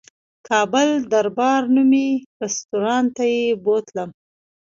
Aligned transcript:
کابل 0.47 0.89
دربار 1.11 1.61
نومي 1.75 2.09
رستورانت 2.41 3.09
ته 3.17 3.23
یې 3.33 3.45
بوتلم. 3.63 4.09